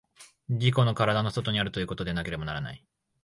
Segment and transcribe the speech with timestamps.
[0.49, 2.75] 自己の身体の外にあるということでなければならぬ。